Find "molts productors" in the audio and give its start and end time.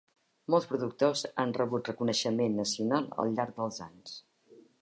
0.53-1.23